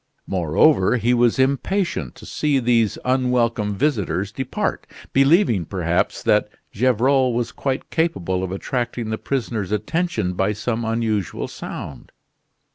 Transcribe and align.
Moreover, 0.25 0.97
he 0.97 1.13
was 1.13 1.37
impatient 1.37 2.15
to 2.15 2.25
see 2.25 2.57
these 2.57 2.97
unwelcome 3.05 3.75
visitors 3.75 4.31
depart; 4.31 4.87
believing, 5.13 5.63
perhaps, 5.63 6.23
that 6.23 6.49
Gevrol 6.73 7.33
was 7.35 7.51
quite 7.51 7.91
capable 7.91 8.43
of 8.43 8.51
attracting 8.51 9.11
the 9.11 9.19
prisoner's 9.19 9.71
attention 9.71 10.33
by 10.33 10.53
some 10.53 10.85
unusual 10.85 11.47
sound. 11.47 12.11